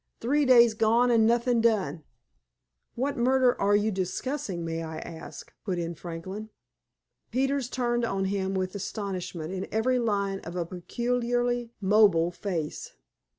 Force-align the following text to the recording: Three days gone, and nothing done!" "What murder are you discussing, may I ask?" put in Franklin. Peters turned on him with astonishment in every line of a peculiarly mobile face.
Three 0.19 0.45
days 0.45 0.73
gone, 0.73 1.11
and 1.11 1.27
nothing 1.27 1.61
done!" 1.61 2.03
"What 2.95 3.17
murder 3.17 3.61
are 3.61 3.75
you 3.75 3.91
discussing, 3.91 4.65
may 4.65 4.81
I 4.81 4.97
ask?" 4.97 5.53
put 5.63 5.77
in 5.77 5.93
Franklin. 5.93 6.49
Peters 7.29 7.69
turned 7.69 8.03
on 8.03 8.25
him 8.25 8.55
with 8.55 8.73
astonishment 8.73 9.53
in 9.53 9.67
every 9.71 9.99
line 9.99 10.39
of 10.39 10.55
a 10.55 10.65
peculiarly 10.65 11.69
mobile 11.79 12.31
face. 12.31 12.93